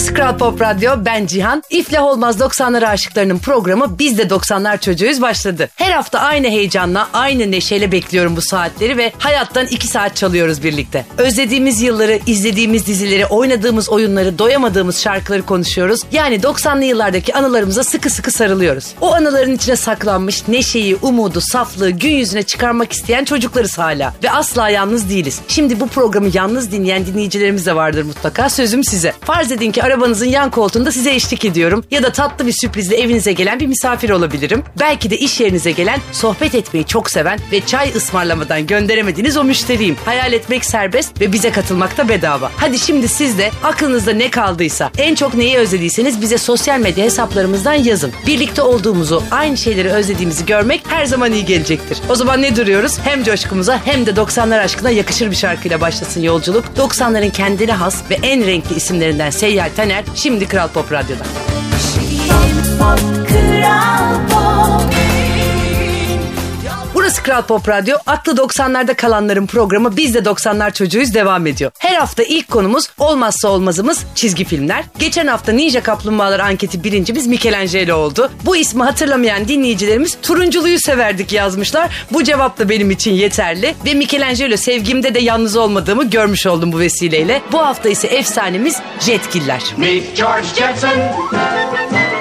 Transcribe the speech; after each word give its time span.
Burası 0.00 0.14
Kral 0.14 0.38
Pop 0.38 0.60
Radyo, 0.60 0.92
ben 1.04 1.26
Cihan. 1.26 1.62
İflah 1.70 2.02
Olmaz 2.02 2.40
90'lar 2.40 2.86
aşıklarının 2.86 3.38
programı 3.38 3.98
Biz 3.98 4.18
de 4.18 4.22
90'lar 4.22 4.80
çocuğuyuz 4.80 5.22
başladı. 5.22 5.68
Her 5.76 5.92
hafta 5.92 6.18
aynı 6.18 6.46
heyecanla, 6.46 7.08
aynı 7.12 7.50
neşeyle 7.50 7.92
bekliyorum 7.92 8.36
bu 8.36 8.42
saatleri 8.42 8.96
ve 8.96 9.12
hayattan 9.18 9.66
2 9.66 9.86
saat 9.86 10.16
çalıyoruz 10.16 10.62
birlikte. 10.62 11.06
Özlediğimiz 11.18 11.82
yılları, 11.82 12.18
izlediğimiz 12.26 12.86
dizileri, 12.86 13.26
oynadığımız 13.26 13.88
oyunları, 13.88 14.38
doyamadığımız 14.38 15.00
şarkıları 15.00 15.42
konuşuyoruz. 15.42 16.00
Yani 16.12 16.36
90'lı 16.36 16.84
yıllardaki 16.84 17.34
anılarımıza 17.34 17.84
sıkı 17.84 18.10
sıkı 18.10 18.30
sarılıyoruz. 18.30 18.94
O 19.00 19.14
anıların 19.14 19.54
içine 19.54 19.76
saklanmış 19.76 20.48
neşeyi, 20.48 20.96
umudu, 21.02 21.40
saflığı 21.40 21.90
gün 21.90 22.10
yüzüne 22.10 22.42
çıkarmak 22.42 22.92
isteyen 22.92 23.24
çocuklarız 23.24 23.78
hala. 23.78 24.14
Ve 24.22 24.30
asla 24.30 24.68
yalnız 24.68 25.10
değiliz. 25.10 25.40
Şimdi 25.48 25.80
bu 25.80 25.86
programı 25.86 26.28
yalnız 26.34 26.72
dinleyen 26.72 27.06
dinleyicilerimiz 27.06 27.66
de 27.66 27.76
vardır 27.76 28.02
mutlaka. 28.02 28.50
Sözüm 28.50 28.84
size. 28.84 29.12
Farz 29.20 29.52
edin 29.52 29.72
ki 29.72 29.89
arabanızın 29.90 30.26
yan 30.26 30.50
koltuğunda 30.50 30.92
size 30.92 31.14
eşlik 31.14 31.44
ediyorum. 31.44 31.84
Ya 31.90 32.02
da 32.02 32.12
tatlı 32.12 32.46
bir 32.46 32.52
sürprizle 32.52 32.96
evinize 32.96 33.32
gelen 33.32 33.60
bir 33.60 33.66
misafir 33.66 34.10
olabilirim. 34.10 34.62
Belki 34.80 35.10
de 35.10 35.18
iş 35.18 35.40
yerinize 35.40 35.70
gelen, 35.70 35.98
sohbet 36.12 36.54
etmeyi 36.54 36.86
çok 36.86 37.10
seven 37.10 37.38
ve 37.52 37.60
çay 37.66 37.92
ısmarlamadan 37.96 38.66
gönderemediğiniz 38.66 39.36
o 39.36 39.44
müşteriyim. 39.44 39.96
Hayal 40.04 40.32
etmek 40.32 40.64
serbest 40.64 41.20
ve 41.20 41.32
bize 41.32 41.50
katılmak 41.52 41.98
da 41.98 42.08
bedava. 42.08 42.50
Hadi 42.56 42.78
şimdi 42.78 43.08
siz 43.08 43.38
de 43.38 43.50
aklınızda 43.64 44.12
ne 44.12 44.30
kaldıysa, 44.30 44.90
en 44.98 45.14
çok 45.14 45.34
neyi 45.34 45.56
özlediyseniz 45.58 46.20
bize 46.20 46.38
sosyal 46.38 46.80
medya 46.80 47.04
hesaplarımızdan 47.04 47.74
yazın. 47.74 48.12
Birlikte 48.26 48.62
olduğumuzu, 48.62 49.22
aynı 49.30 49.56
şeyleri 49.56 49.90
özlediğimizi 49.90 50.46
görmek 50.46 50.82
her 50.88 51.04
zaman 51.04 51.32
iyi 51.32 51.44
gelecektir. 51.44 51.98
O 52.08 52.14
zaman 52.14 52.42
ne 52.42 52.56
duruyoruz? 52.56 52.98
Hem 53.04 53.24
coşkumuza 53.24 53.80
hem 53.84 54.06
de 54.06 54.10
90'lar 54.10 54.60
aşkına 54.60 54.90
yakışır 54.90 55.30
bir 55.30 55.36
şarkıyla 55.36 55.80
başlasın 55.80 56.22
yolculuk. 56.22 56.64
90'ların 56.78 57.32
kendine 57.32 57.72
has 57.72 58.10
ve 58.10 58.18
en 58.22 58.46
renkli 58.46 58.76
isimlerinden 58.76 59.30
Seyyal 59.30 59.70
Taner 59.80 60.04
şimdi 60.14 60.48
Kral 60.48 60.68
Pop 60.68 60.92
Radyo'da. 60.92 61.24
Burası 67.20 67.32
Kral 67.32 67.42
Pop 67.42 67.68
Radyo. 67.68 67.96
Aklı 68.06 68.32
90'larda 68.32 68.94
kalanların 68.94 69.46
programı 69.46 69.96
Biz 69.96 70.14
de 70.14 70.18
90'lar 70.18 70.72
çocuğuyuz 70.72 71.14
devam 71.14 71.46
ediyor. 71.46 71.70
Her 71.78 71.94
hafta 71.94 72.22
ilk 72.22 72.50
konumuz 72.50 72.88
olmazsa 72.98 73.48
olmazımız 73.48 74.04
çizgi 74.14 74.44
filmler. 74.44 74.84
Geçen 74.98 75.26
hafta 75.26 75.52
Ninja 75.52 75.82
Kaplumbağalar 75.82 76.40
anketi 76.40 76.84
birincimiz 76.84 77.26
Michelangelo 77.26 77.94
oldu. 77.94 78.30
Bu 78.44 78.56
ismi 78.56 78.82
hatırlamayan 78.82 79.48
dinleyicilerimiz 79.48 80.18
turunculuyu 80.22 80.78
severdik 80.78 81.32
yazmışlar. 81.32 81.90
Bu 82.12 82.24
cevap 82.24 82.58
da 82.58 82.68
benim 82.68 82.90
için 82.90 83.12
yeterli. 83.12 83.74
Ve 83.86 83.94
Michelangelo 83.94 84.56
sevgimde 84.56 85.14
de 85.14 85.18
yalnız 85.18 85.56
olmadığımı 85.56 86.10
görmüş 86.10 86.46
oldum 86.46 86.72
bu 86.72 86.78
vesileyle. 86.78 87.42
Bu 87.52 87.58
hafta 87.58 87.88
ise 87.88 88.08
efsanemiz 88.08 88.76
Jetgiller. 89.00 89.62
Meet 89.76 90.16
George 90.16 90.46
Jetson. 90.56 90.90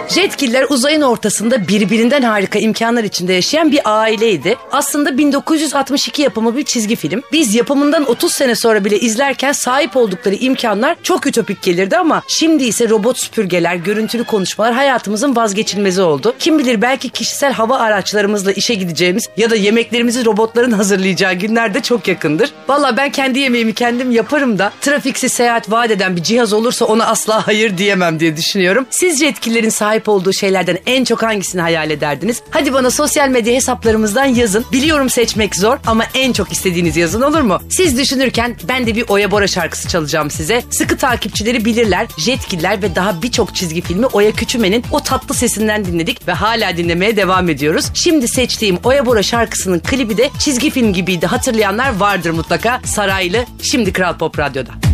Jetgiller 0.09 0.65
uzayın 0.69 1.01
ortasında 1.01 1.67
birbirinden 1.67 2.21
harika 2.21 2.59
imkanlar 2.59 3.03
içinde 3.03 3.33
yaşayan 3.33 3.71
bir 3.71 3.81
aileydi. 3.85 4.55
Aslında 4.71 5.17
1962 5.17 6.21
yapımı 6.21 6.57
bir 6.57 6.63
çizgi 6.63 6.95
film. 6.95 7.21
Biz 7.31 7.55
yapımından 7.55 8.09
30 8.09 8.33
sene 8.33 8.55
sonra 8.55 8.85
bile 8.85 8.99
izlerken 8.99 9.51
sahip 9.51 9.97
oldukları 9.97 10.35
imkanlar 10.35 10.95
çok 11.03 11.27
ütopik 11.27 11.61
gelirdi 11.61 11.97
ama 11.97 12.21
şimdi 12.27 12.63
ise 12.63 12.89
robot 12.89 13.19
süpürgeler, 13.19 13.75
görüntülü 13.75 14.23
konuşmalar 14.23 14.73
hayatımızın 14.73 15.35
vazgeçilmezi 15.35 16.01
oldu. 16.01 16.35
Kim 16.39 16.59
bilir 16.59 16.81
belki 16.81 17.09
kişisel 17.09 17.53
hava 17.53 17.77
araçlarımızla 17.77 18.51
işe 18.51 18.73
gideceğimiz 18.73 19.29
ya 19.37 19.49
da 19.49 19.55
yemeklerimizi 19.55 20.25
robotların 20.25 20.71
hazırlayacağı 20.71 21.33
günler 21.33 21.73
de 21.73 21.81
çok 21.81 22.07
yakındır. 22.07 22.51
Valla 22.67 22.97
ben 22.97 23.11
kendi 23.11 23.39
yemeğimi 23.39 23.73
kendim 23.73 24.11
yaparım 24.11 24.59
da 24.59 24.71
trafiksiz 24.81 25.33
seyahat 25.33 25.71
vaat 25.71 25.91
eden 25.91 26.15
bir 26.15 26.23
cihaz 26.23 26.53
olursa 26.53 26.85
ona 26.85 27.05
asla 27.05 27.47
hayır 27.47 27.77
diyemem 27.77 28.19
diye 28.19 28.37
düşünüyorum. 28.37 28.85
Sizce 28.89 29.25
yetkililerin 29.25 29.69
sahip 29.69 29.98
olduğu 30.07 30.33
şeylerden 30.33 30.77
en 30.85 31.03
çok 31.03 31.23
hangisini 31.23 31.61
hayal 31.61 31.91
ederdiniz? 31.91 32.41
Hadi 32.49 32.73
bana 32.73 32.91
sosyal 32.91 33.29
medya 33.29 33.55
hesaplarımızdan 33.55 34.25
yazın. 34.25 34.65
Biliyorum 34.71 35.09
seçmek 35.09 35.55
zor 35.55 35.77
ama 35.85 36.03
en 36.13 36.33
çok 36.33 36.51
istediğiniz 36.51 36.97
yazın 36.97 37.21
olur 37.21 37.41
mu? 37.41 37.59
Siz 37.69 37.97
düşünürken 37.97 38.55
ben 38.67 38.87
de 38.87 38.95
bir 38.95 39.05
Oya 39.09 39.31
Bora 39.31 39.47
şarkısı 39.47 39.87
çalacağım 39.87 40.31
size. 40.31 40.63
Sıkı 40.71 40.97
takipçileri 40.97 41.65
bilirler. 41.65 42.07
Jetkiller 42.17 42.81
ve 42.81 42.95
daha 42.95 43.21
birçok 43.21 43.55
çizgi 43.55 43.81
filmi 43.81 44.05
Oya 44.05 44.31
Küçümen'in 44.31 44.83
o 44.91 44.99
tatlı 44.99 45.35
sesinden 45.35 45.85
dinledik 45.85 46.27
ve 46.27 46.31
hala 46.31 46.77
dinlemeye 46.77 47.17
devam 47.17 47.49
ediyoruz. 47.49 47.85
Şimdi 47.93 48.27
seçtiğim 48.27 48.77
Oya 48.83 49.05
Bora 49.05 49.23
şarkısının 49.23 49.79
klibi 49.79 50.17
de 50.17 50.29
çizgi 50.39 50.69
film 50.69 50.93
gibiydi. 50.93 51.25
Hatırlayanlar 51.25 51.95
vardır 51.95 52.29
mutlaka. 52.29 52.81
Saraylı 52.85 53.45
şimdi 53.61 53.93
Kral 53.93 54.17
Pop 54.17 54.39
Radyo'da. 54.39 54.88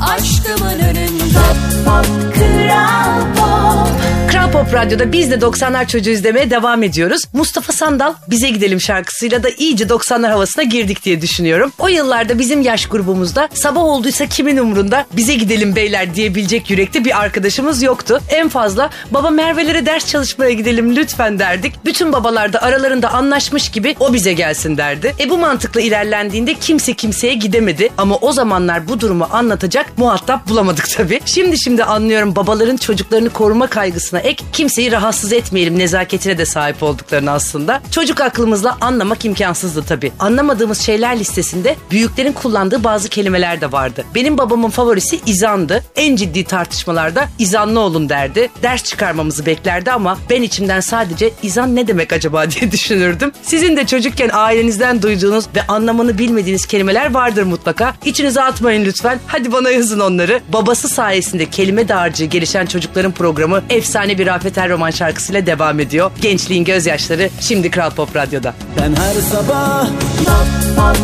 Aşkımın 0.00 0.78
önünde 0.78 1.46
pop 1.84 2.34
kral 2.34 3.20
pop 3.36 4.15
Kral 4.30 4.52
Pop 4.52 4.74
Radyo'da 4.74 5.12
biz 5.12 5.30
de 5.30 5.34
90'lar 5.34 5.86
çocuğu 5.86 6.10
izlemeye 6.10 6.50
devam 6.50 6.82
ediyoruz. 6.82 7.22
Mustafa 7.32 7.72
Sandal 7.72 8.14
Bize 8.30 8.48
Gidelim 8.48 8.80
şarkısıyla 8.80 9.42
da 9.42 9.48
iyice 9.50 9.84
90'lar 9.84 10.30
havasına 10.30 10.64
girdik 10.64 11.04
diye 11.04 11.20
düşünüyorum. 11.20 11.72
O 11.78 11.88
yıllarda 11.88 12.38
bizim 12.38 12.62
yaş 12.62 12.86
grubumuzda 12.86 13.48
sabah 13.54 13.80
olduysa 13.82 14.26
kimin 14.26 14.56
umrunda 14.56 15.06
bize 15.12 15.34
gidelim 15.34 15.76
beyler 15.76 16.14
diyebilecek 16.14 16.70
yürekte 16.70 17.04
bir 17.04 17.20
arkadaşımız 17.20 17.82
yoktu. 17.82 18.20
En 18.28 18.48
fazla 18.48 18.90
baba 19.10 19.30
Merve'lere 19.30 19.86
ders 19.86 20.06
çalışmaya 20.06 20.52
gidelim 20.52 20.96
lütfen 20.96 21.38
derdik. 21.38 21.84
Bütün 21.84 22.12
babalar 22.12 22.52
da 22.52 22.62
aralarında 22.62 23.12
anlaşmış 23.12 23.68
gibi 23.68 23.96
o 24.00 24.12
bize 24.12 24.32
gelsin 24.32 24.76
derdi. 24.76 25.14
E 25.20 25.30
bu 25.30 25.38
mantıkla 25.38 25.80
ilerlendiğinde 25.80 26.54
kimse 26.54 26.94
kimseye 26.94 27.34
gidemedi 27.34 27.88
ama 27.98 28.16
o 28.16 28.32
zamanlar 28.32 28.88
bu 28.88 29.00
durumu 29.00 29.28
anlatacak 29.32 29.98
muhatap 29.98 30.48
bulamadık 30.48 30.88
tabii. 30.96 31.20
Şimdi 31.24 31.58
şimdi 31.60 31.84
anlıyorum 31.84 32.36
babaların 32.36 32.76
çocuklarını 32.76 33.30
koruma 33.30 33.66
kaygısına 33.66 34.15
ek 34.18 34.44
kimseyi 34.52 34.92
rahatsız 34.92 35.32
etmeyelim 35.32 35.78
nezaketine 35.78 36.38
de 36.38 36.46
sahip 36.46 36.82
olduklarını 36.82 37.30
aslında. 37.30 37.82
Çocuk 37.90 38.20
aklımızla 38.20 38.76
anlamak 38.80 39.24
imkansızdı 39.24 39.82
tabii. 39.82 40.12
Anlamadığımız 40.18 40.80
şeyler 40.80 41.18
listesinde 41.18 41.76
büyüklerin 41.90 42.32
kullandığı 42.32 42.84
bazı 42.84 43.08
kelimeler 43.08 43.60
de 43.60 43.72
vardı. 43.72 44.04
Benim 44.14 44.38
babamın 44.38 44.70
favorisi 44.70 45.20
izandı. 45.26 45.84
En 45.96 46.16
ciddi 46.16 46.44
tartışmalarda 46.44 47.28
izanlı 47.38 47.80
olun 47.80 48.08
derdi. 48.08 48.50
Ders 48.62 48.84
çıkarmamızı 48.84 49.46
beklerdi 49.46 49.92
ama 49.92 50.18
ben 50.30 50.42
içimden 50.42 50.80
sadece 50.80 51.30
izan 51.42 51.76
ne 51.76 51.86
demek 51.86 52.12
acaba 52.12 52.50
diye 52.50 52.72
düşünürdüm. 52.72 53.32
Sizin 53.42 53.76
de 53.76 53.86
çocukken 53.86 54.30
ailenizden 54.32 55.02
duyduğunuz 55.02 55.46
ve 55.56 55.66
anlamını 55.66 56.18
bilmediğiniz 56.18 56.66
kelimeler 56.66 57.14
vardır 57.14 57.42
mutlaka. 57.42 57.94
İçinize 58.04 58.42
atmayın 58.42 58.84
lütfen. 58.84 59.18
Hadi 59.26 59.52
bana 59.52 59.70
yazın 59.70 60.00
onları. 60.00 60.40
Babası 60.52 60.88
sayesinde 60.88 61.50
kelime 61.50 61.88
dağarcığı 61.88 62.24
gelişen 62.24 62.66
çocukların 62.66 63.12
programı 63.12 63.62
efsane 63.70 64.05
bir 64.08 64.26
Rafet 64.26 64.58
Erroman 64.58 64.90
şarkısıyla 64.90 65.46
devam 65.46 65.80
ediyor. 65.80 66.10
Gençliğin 66.20 66.64
gözyaşları 66.64 67.28
şimdi 67.40 67.70
Kral 67.70 67.90
Pop 67.90 68.16
Radyo'da. 68.16 68.54
Ben 68.80 68.96
her 68.96 69.14
sabah 69.14 69.88
kral 70.24 70.46
pop 70.76 70.96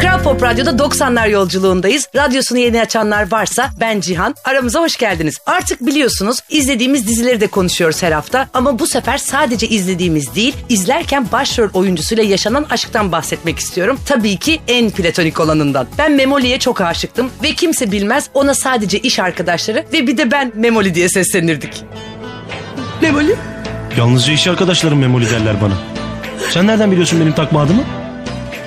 Kral 0.00 0.22
Pop 0.22 0.42
Radyo'da 0.42 0.70
90'lar 0.70 1.30
yolculuğundayız. 1.30 2.08
Radyosunu 2.16 2.58
yeni 2.58 2.80
açanlar 2.80 3.32
varsa 3.32 3.70
ben 3.80 4.00
Cihan. 4.00 4.34
Aramıza 4.44 4.80
hoş 4.80 4.96
geldiniz. 4.96 5.38
Artık 5.46 5.86
biliyorsunuz 5.86 6.40
izlediğimiz 6.48 7.08
dizileri 7.08 7.40
de 7.40 7.46
konuşuyoruz 7.46 8.02
her 8.02 8.12
hafta. 8.12 8.48
Ama 8.54 8.78
bu 8.78 8.86
sefer 8.86 9.18
sadece 9.18 9.68
izlediğimiz 9.68 10.34
değil, 10.34 10.56
izlerken 10.68 11.26
başrol 11.32 11.68
oyuncusuyla 11.74 12.24
yaşanan 12.24 12.66
aşktan 12.70 13.12
bahsetmek 13.12 13.58
istiyorum. 13.58 13.98
Tabii 14.06 14.36
ki 14.36 14.60
en 14.68 14.90
platonik 14.90 15.40
olanından. 15.40 15.86
Ben 15.98 16.12
Memoli'ye 16.12 16.58
çok 16.58 16.80
aşıktım 16.80 17.30
ve 17.42 17.52
kimse 17.52 17.92
bilmez 17.92 18.30
ona 18.34 18.54
sadece 18.54 18.98
iş 18.98 19.18
arkadaşları 19.18 19.84
ve 19.92 20.06
bir 20.06 20.16
de 20.18 20.30
ben 20.30 20.52
Memoli 20.54 20.94
diye 20.94 21.08
seslenirdik. 21.08 21.82
Memoli? 23.02 23.36
Yalnızca 23.98 24.32
iş 24.32 24.46
arkadaşlarım 24.46 24.98
memoli 24.98 25.30
derler 25.30 25.56
bana. 25.62 25.74
Sen 26.50 26.66
nereden 26.66 26.90
biliyorsun 26.90 27.20
benim 27.20 27.32
takma 27.32 27.62
adımı? 27.62 27.99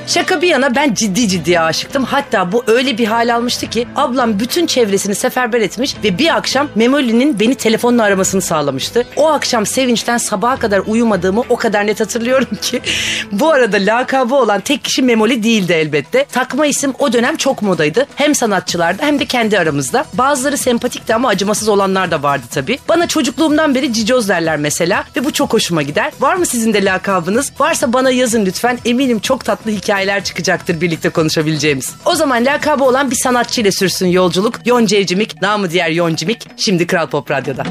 Şaka 0.07 0.41
bir 0.41 0.47
yana 0.47 0.75
ben 0.75 0.93
ciddi 0.93 1.27
ciddi 1.27 1.59
aşıktım. 1.59 2.03
Hatta 2.03 2.51
bu 2.51 2.63
öyle 2.67 2.97
bir 2.97 3.05
hal 3.05 3.35
almıştı 3.35 3.69
ki 3.69 3.87
ablam 3.95 4.39
bütün 4.39 4.65
çevresini 4.65 5.15
seferber 5.15 5.61
etmiş 5.61 5.95
ve 6.03 6.17
bir 6.17 6.35
akşam 6.35 6.67
Memoli'nin 6.75 7.39
beni 7.39 7.55
telefonla 7.55 8.03
aramasını 8.03 8.41
sağlamıştı. 8.41 9.05
O 9.15 9.29
akşam 9.29 9.65
sevinçten 9.65 10.17
sabaha 10.17 10.59
kadar 10.59 10.81
uyumadığımı 10.87 11.43
o 11.49 11.55
kadar 11.55 11.87
net 11.87 11.99
hatırlıyorum 11.99 12.57
ki. 12.61 12.81
Bu 13.31 13.51
arada 13.51 13.77
lakabı 13.77 14.35
olan 14.35 14.61
tek 14.61 14.83
kişi 14.83 15.01
Memoli 15.01 15.43
değildi 15.43 15.73
elbette. 15.73 16.25
Takma 16.31 16.65
isim 16.65 16.93
o 16.99 17.13
dönem 17.13 17.35
çok 17.37 17.61
modaydı. 17.61 18.07
Hem 18.15 18.35
sanatçılarda 18.35 19.03
hem 19.03 19.19
de 19.19 19.25
kendi 19.25 19.59
aramızda. 19.59 20.05
Bazıları 20.13 20.57
sempatikti 20.57 21.15
ama 21.15 21.29
acımasız 21.29 21.67
olanlar 21.67 22.11
da 22.11 22.23
vardı 22.23 22.45
tabii. 22.51 22.79
Bana 22.89 23.07
çocukluğumdan 23.07 23.75
beri 23.75 23.93
cicoz 23.93 24.29
derler 24.29 24.57
mesela 24.57 25.03
ve 25.15 25.25
bu 25.25 25.33
çok 25.33 25.53
hoşuma 25.53 25.81
gider. 25.81 26.11
Var 26.19 26.35
mı 26.35 26.45
sizin 26.45 26.73
de 26.73 26.85
lakabınız? 26.85 27.51
Varsa 27.59 27.93
bana 27.93 28.11
yazın 28.11 28.45
lütfen. 28.45 28.79
Eminim 28.85 29.19
çok 29.19 29.45
tatlı 29.45 29.71
hikayeler 29.93 30.23
çıkacaktır 30.23 30.81
birlikte 30.81 31.09
konuşabileceğimiz. 31.09 31.95
O 32.05 32.15
zaman 32.15 32.45
lakabı 32.45 32.83
olan 32.83 33.11
bir 33.11 33.15
sanatçı 33.15 33.61
ile 33.61 33.71
sürsün 33.71 34.07
yolculuk. 34.07 34.59
Yonca 34.65 34.97
Evcimik, 34.97 35.41
namı 35.41 35.71
diğer 35.71 35.89
Yoncimik. 35.89 36.47
Şimdi 36.57 36.87
Kral 36.87 37.07
Pop 37.07 37.31
Radyo'da. 37.31 37.63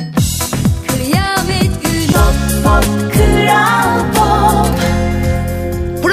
Kıyamet 0.89 1.83
günü 1.83 2.07
pop 2.07 2.65
pop 2.65 3.13
kral 3.15 4.01
pop 4.15 4.82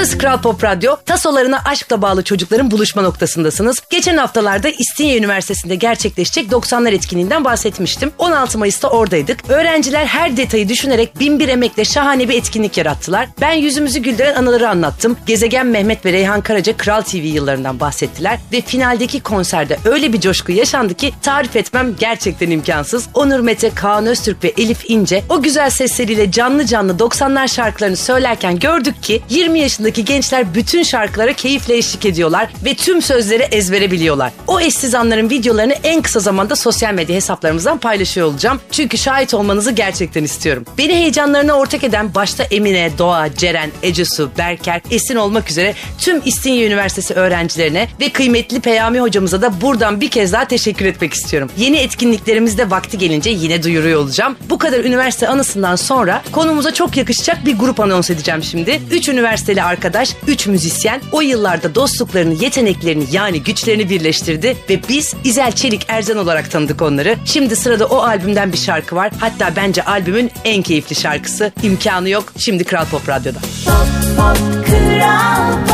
Burası 0.00 0.18
Kral 0.18 0.40
Pop 0.42 0.64
Radyo. 0.64 0.96
Tasolarına 1.06 1.62
aşkla 1.64 2.02
bağlı 2.02 2.24
çocukların 2.24 2.70
buluşma 2.70 3.02
noktasındasınız. 3.02 3.82
Geçen 3.90 4.16
haftalarda 4.16 4.68
İstinye 4.68 5.18
Üniversitesi'nde 5.18 5.74
gerçekleşecek 5.74 6.50
90'lar 6.50 6.94
etkinliğinden 6.94 7.44
bahsetmiştim. 7.44 8.12
16 8.18 8.58
Mayıs'ta 8.58 8.88
oradaydık. 8.88 9.50
Öğrenciler 9.50 10.06
her 10.06 10.36
detayı 10.36 10.68
düşünerek 10.68 11.20
bin 11.20 11.38
bir 11.38 11.48
emekle 11.48 11.84
şahane 11.84 12.28
bir 12.28 12.34
etkinlik 12.34 12.78
yarattılar. 12.78 13.28
Ben 13.40 13.52
yüzümüzü 13.52 13.98
güldüren 13.98 14.34
anıları 14.34 14.68
anlattım. 14.68 15.16
Gezegen 15.26 15.66
Mehmet 15.66 16.06
ve 16.06 16.12
Reyhan 16.12 16.40
Karaca 16.40 16.76
Kral 16.76 17.02
TV 17.02 17.16
yıllarından 17.16 17.80
bahsettiler. 17.80 18.38
Ve 18.52 18.60
finaldeki 18.60 19.20
konserde 19.20 19.78
öyle 19.84 20.12
bir 20.12 20.20
coşku 20.20 20.52
yaşandı 20.52 20.94
ki 20.94 21.12
tarif 21.22 21.56
etmem 21.56 21.96
gerçekten 21.98 22.50
imkansız. 22.50 23.08
Onur 23.14 23.40
Mete, 23.40 23.70
Kaan 23.70 24.06
Öztürk 24.06 24.44
ve 24.44 24.52
Elif 24.56 24.90
İnce 24.90 25.22
o 25.28 25.42
güzel 25.42 25.70
sesleriyle 25.70 26.30
canlı 26.30 26.66
canlı 26.66 26.92
90'lar 26.92 27.48
şarkılarını 27.48 27.96
söylerken 27.96 28.58
gördük 28.58 29.02
ki 29.02 29.22
20 29.30 29.60
yaşındaki 29.90 30.04
gençler 30.12 30.54
bütün 30.54 30.82
şarkılara 30.82 31.32
keyifle 31.32 31.76
eşlik 31.76 32.06
ediyorlar 32.06 32.48
ve 32.64 32.74
tüm 32.74 33.02
sözleri 33.02 33.42
ezbere 33.42 33.90
biliyorlar. 33.90 34.32
O 34.46 34.60
eşsiz 34.60 34.94
anların 34.94 35.30
videolarını 35.30 35.72
en 35.72 36.02
kısa 36.02 36.20
zamanda 36.20 36.56
sosyal 36.56 36.94
medya 36.94 37.16
hesaplarımızdan 37.16 37.78
paylaşıyor 37.78 38.26
olacağım. 38.26 38.60
Çünkü 38.70 38.98
şahit 38.98 39.34
olmanızı 39.34 39.70
gerçekten 39.70 40.24
istiyorum. 40.24 40.64
Beni 40.78 40.94
heyecanlarına 40.94 41.52
ortak 41.52 41.84
eden 41.84 42.14
başta 42.14 42.44
Emine, 42.44 42.90
Doğa, 42.98 43.34
Ceren, 43.34 43.70
Ecesu, 43.82 44.30
Berker, 44.38 44.80
Esin 44.90 45.16
olmak 45.16 45.50
üzere 45.50 45.74
tüm 45.98 46.22
İstinye 46.24 46.66
Üniversitesi 46.66 47.14
öğrencilerine 47.14 47.88
ve 48.00 48.08
kıymetli 48.08 48.60
Peyami 48.60 49.00
hocamıza 49.00 49.42
da 49.42 49.60
buradan 49.60 50.00
bir 50.00 50.10
kez 50.10 50.32
daha 50.32 50.44
teşekkür 50.44 50.84
etmek 50.84 51.12
istiyorum. 51.12 51.50
Yeni 51.56 51.76
etkinliklerimizde 51.76 52.70
vakti 52.70 52.98
gelince 52.98 53.30
yine 53.30 53.62
duyuruyor 53.62 54.00
olacağım. 54.00 54.36
Bu 54.50 54.58
kadar 54.58 54.84
üniversite 54.84 55.28
anısından 55.28 55.76
sonra 55.76 56.22
konumuza 56.32 56.74
çok 56.74 56.96
yakışacak 56.96 57.46
bir 57.46 57.58
grup 57.58 57.80
anons 57.80 58.10
edeceğim 58.10 58.42
şimdi. 58.42 58.80
Üç 58.90 59.08
üniversiteli 59.08 59.62
arkadaş, 59.80 60.16
üç 60.26 60.46
müzisyen 60.46 61.00
o 61.12 61.20
yıllarda 61.20 61.74
dostluklarını, 61.74 62.34
yeteneklerini 62.34 63.04
yani 63.12 63.42
güçlerini 63.42 63.90
birleştirdi 63.90 64.56
ve 64.70 64.80
biz 64.88 65.14
İzel 65.24 65.52
Çelik 65.52 65.86
Ercan 65.88 66.18
olarak 66.18 66.50
tanıdık 66.50 66.82
onları. 66.82 67.16
Şimdi 67.24 67.56
sırada 67.56 67.86
o 67.86 67.96
albümden 67.96 68.52
bir 68.52 68.58
şarkı 68.58 68.96
var. 68.96 69.10
Hatta 69.20 69.56
bence 69.56 69.84
albümün 69.84 70.30
en 70.44 70.62
keyifli 70.62 70.96
şarkısı. 70.96 71.52
İmkanı 71.62 72.08
yok. 72.08 72.32
Şimdi 72.38 72.64
Kral 72.64 72.86
Pop 72.86 73.08
Radyo'da. 73.08 73.38
Pop 73.38 74.16
pop 74.16 74.66
kral 74.66 75.69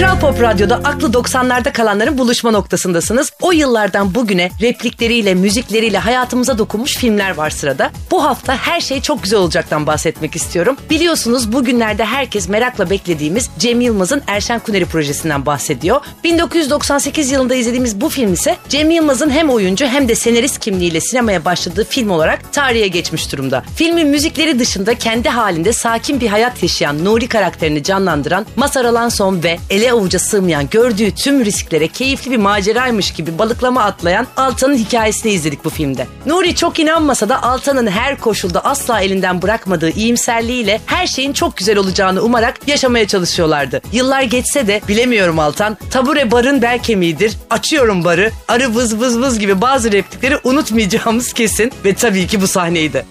Kral 0.00 0.20
Pop 0.20 0.42
Radyo'da 0.42 0.76
aklı 0.76 1.08
90'larda 1.08 1.72
kalanların 1.72 2.18
buluşma 2.18 2.50
noktasındasınız. 2.50 3.32
O 3.40 3.52
yıllardan 3.52 4.14
bugüne 4.14 4.50
replikleriyle, 4.60 5.34
müzikleriyle 5.34 5.98
hayatımıza 5.98 6.58
dokunmuş 6.58 6.96
filmler 6.96 7.34
var 7.34 7.50
sırada. 7.50 7.90
Bu 8.10 8.24
hafta 8.24 8.56
her 8.56 8.80
şey 8.80 9.00
çok 9.00 9.22
güzel 9.22 9.38
olacaktan 9.38 9.86
bahsetmek 9.86 10.36
istiyorum. 10.36 10.76
Biliyorsunuz 10.90 11.52
bugünlerde 11.52 12.04
herkes 12.04 12.48
merakla 12.48 12.90
beklediğimiz 12.90 13.50
Cem 13.58 13.80
Yılmaz'ın 13.80 14.22
Erşen 14.26 14.58
Kuneri 14.58 14.84
projesinden 14.84 15.46
bahsediyor. 15.46 16.00
1998 16.24 17.30
yılında 17.30 17.54
izlediğimiz 17.54 18.00
bu 18.00 18.08
film 18.08 18.32
ise 18.32 18.56
Cem 18.68 18.90
Yılmaz'ın 18.90 19.30
hem 19.30 19.50
oyuncu 19.50 19.86
hem 19.86 20.08
de 20.08 20.14
senarist 20.14 20.58
kimliğiyle 20.58 21.00
sinemaya 21.00 21.44
başladığı 21.44 21.84
film 21.84 22.10
olarak 22.10 22.52
tarihe 22.52 22.88
geçmiş 22.88 23.32
durumda. 23.32 23.64
Filmin 23.76 24.08
müzikleri 24.08 24.58
dışında 24.58 24.94
kendi 24.94 25.28
halinde 25.28 25.72
sakin 25.72 26.20
bir 26.20 26.28
hayat 26.28 26.62
yaşayan 26.62 27.04
Nuri 27.04 27.28
karakterini 27.28 27.82
canlandıran 27.82 28.46
Masar 28.56 28.84
Alanson 28.84 29.42
ve 29.42 29.58
ele 29.70 29.89
avuca 29.92 30.18
sığmayan 30.18 30.68
gördüğü 30.70 31.10
tüm 31.10 31.44
risklere 31.44 31.88
keyifli 31.88 32.30
bir 32.30 32.36
maceraymış 32.36 33.12
gibi 33.12 33.38
balıklama 33.38 33.82
atlayan 33.82 34.26
Altan'ın 34.36 34.76
hikayesini 34.76 35.32
izledik 35.32 35.64
bu 35.64 35.70
filmde. 35.70 36.06
Nuri 36.26 36.54
çok 36.54 36.78
inanmasa 36.78 37.28
da 37.28 37.42
Altan'ın 37.42 37.86
her 37.86 38.18
koşulda 38.18 38.64
asla 38.64 39.00
elinden 39.00 39.42
bırakmadığı 39.42 39.90
iyimserliğiyle 39.90 40.80
her 40.86 41.06
şeyin 41.06 41.32
çok 41.32 41.56
güzel 41.56 41.78
olacağını 41.78 42.22
umarak 42.22 42.68
yaşamaya 42.68 43.06
çalışıyorlardı. 43.06 43.80
Yıllar 43.92 44.22
geçse 44.22 44.66
de 44.66 44.80
bilemiyorum 44.88 45.38
Altan, 45.38 45.76
tabure 45.90 46.30
barın 46.30 46.62
bel 46.62 46.78
kemiğidir, 46.78 47.36
açıyorum 47.50 48.04
barı, 48.04 48.30
arı 48.48 48.74
vız 48.74 49.00
vız 49.00 49.20
vız 49.20 49.38
gibi 49.38 49.60
bazı 49.60 49.92
replikleri 49.92 50.38
unutmayacağımız 50.44 51.32
kesin 51.32 51.72
ve 51.84 51.94
tabii 51.94 52.26
ki 52.26 52.40
bu 52.40 52.46
sahneydi. 52.46 53.06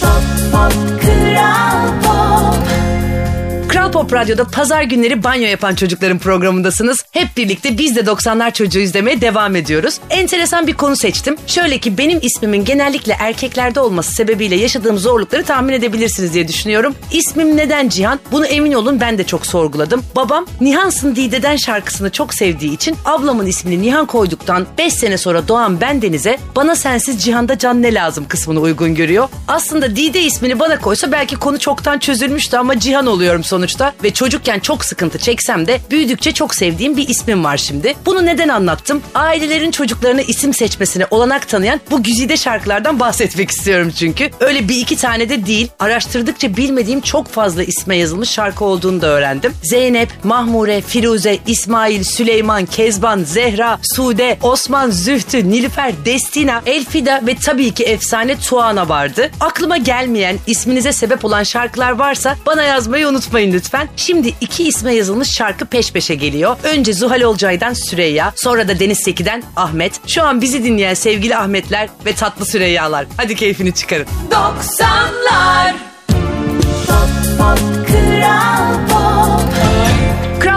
pop 0.00 0.52
pop 0.52 1.02
Kral 1.02 1.73
Pop 3.94 4.12
Radyo'da 4.12 4.44
pazar 4.44 4.82
günleri 4.82 5.24
banyo 5.24 5.48
yapan 5.48 5.74
çocukların 5.74 6.18
programındasınız. 6.18 6.98
Hep 7.10 7.28
birlikte 7.36 7.78
biz 7.78 7.96
de 7.96 8.00
90'lar 8.00 8.52
çocuğu 8.52 8.78
izlemeye 8.78 9.20
devam 9.20 9.56
ediyoruz. 9.56 10.00
Enteresan 10.10 10.66
bir 10.66 10.72
konu 10.72 10.96
seçtim. 10.96 11.36
Şöyle 11.46 11.78
ki 11.78 11.98
benim 11.98 12.18
ismimin 12.22 12.64
genellikle 12.64 13.16
erkeklerde 13.18 13.80
olması 13.80 14.14
sebebiyle 14.14 14.56
yaşadığım 14.56 14.98
zorlukları 14.98 15.44
tahmin 15.44 15.72
edebilirsiniz 15.72 16.34
diye 16.34 16.48
düşünüyorum. 16.48 16.94
İsmim 17.12 17.56
neden 17.56 17.88
Cihan? 17.88 18.20
Bunu 18.32 18.46
emin 18.46 18.72
olun 18.72 19.00
ben 19.00 19.18
de 19.18 19.24
çok 19.24 19.46
sorguladım. 19.46 20.04
Babam 20.16 20.46
Nihansın 20.60 21.16
Dide'den 21.16 21.56
şarkısını 21.56 22.10
çok 22.10 22.34
sevdiği 22.34 22.74
için 22.74 22.96
ablamın 23.04 23.46
ismini 23.46 23.82
Nihan 23.82 24.06
koyduktan 24.06 24.66
5 24.78 24.94
sene 24.94 25.18
sonra 25.18 25.48
doğan 25.48 25.80
bendenize 25.80 26.38
bana 26.56 26.76
sensiz 26.76 27.24
Cihan'da 27.24 27.58
can 27.58 27.82
ne 27.82 27.94
lazım 27.94 28.28
kısmını 28.28 28.60
uygun 28.60 28.94
görüyor. 28.94 29.28
Aslında 29.48 29.96
Dide 29.96 30.22
ismini 30.22 30.58
bana 30.60 30.78
koysa 30.78 31.12
belki 31.12 31.36
konu 31.36 31.58
çoktan 31.58 31.98
çözülmüştü 31.98 32.56
ama 32.56 32.78
Cihan 32.78 33.06
oluyorum 33.06 33.44
sonuçta 33.44 33.83
ve 34.04 34.10
çocukken 34.10 34.58
çok 34.58 34.84
sıkıntı 34.84 35.18
çeksem 35.18 35.66
de 35.66 35.80
büyüdükçe 35.90 36.32
çok 36.32 36.54
sevdiğim 36.54 36.96
bir 36.96 37.08
ismim 37.08 37.44
var 37.44 37.56
şimdi. 37.56 37.94
Bunu 38.06 38.26
neden 38.26 38.48
anlattım? 38.48 39.02
Ailelerin 39.14 39.70
çocuklarına 39.70 40.22
isim 40.22 40.54
seçmesine 40.54 41.06
olanak 41.10 41.48
tanıyan 41.48 41.80
bu 41.90 42.02
güzide 42.02 42.36
şarkılardan 42.36 43.00
bahsetmek 43.00 43.50
istiyorum 43.50 43.92
çünkü. 43.98 44.30
Öyle 44.40 44.68
bir 44.68 44.76
iki 44.76 44.96
tane 44.96 45.28
de 45.28 45.46
değil. 45.46 45.68
Araştırdıkça 45.78 46.56
bilmediğim 46.56 47.00
çok 47.00 47.28
fazla 47.28 47.62
isme 47.62 47.96
yazılmış 47.96 48.30
şarkı 48.30 48.64
olduğunu 48.64 49.00
da 49.00 49.06
öğrendim. 49.06 49.52
Zeynep, 49.62 50.08
Mahmure, 50.24 50.80
Firuze, 50.80 51.38
İsmail, 51.46 52.04
Süleyman, 52.04 52.66
Kezban, 52.66 53.24
Zehra, 53.24 53.78
Sude, 53.82 54.38
Osman, 54.42 54.90
Zühtü, 54.90 55.50
Nilüfer, 55.50 55.92
Destina, 56.04 56.62
Elfida 56.66 57.20
ve 57.26 57.36
tabii 57.36 57.70
ki 57.70 57.84
efsane 57.84 58.38
Tuana 58.38 58.88
vardı. 58.88 59.30
Aklıma 59.40 59.76
gelmeyen, 59.76 60.36
isminize 60.46 60.92
sebep 60.92 61.24
olan 61.24 61.42
şarkılar 61.42 61.90
varsa 61.90 62.36
bana 62.46 62.62
yazmayı 62.62 63.08
unutmayın 63.08 63.52
lütfen. 63.52 63.73
Şimdi 63.96 64.34
iki 64.40 64.64
isme 64.68 64.94
yazılmış 64.94 65.28
şarkı 65.36 65.66
peş 65.66 65.92
peşe 65.92 66.14
geliyor. 66.14 66.56
Önce 66.62 66.92
Zuhal 66.92 67.20
Olcay'dan 67.20 67.72
Süreyya, 67.72 68.32
sonra 68.36 68.68
da 68.68 68.80
Deniz 68.80 68.98
Seki'den 68.98 69.42
Ahmet. 69.56 70.08
Şu 70.08 70.22
an 70.22 70.40
bizi 70.40 70.64
dinleyen 70.64 70.94
sevgili 70.94 71.36
Ahmetler 71.36 71.88
ve 72.06 72.12
tatlı 72.12 72.46
Süreyyalar. 72.46 73.06
Hadi 73.16 73.34
keyfini 73.34 73.74
çıkarın. 73.74 74.06
90'lar 74.30 75.72
Pop 76.86 77.38
pop 77.38 77.86
Kral 77.86 78.93